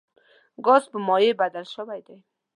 [0.65, 2.17] ګاز په مایع بدل شوی دی.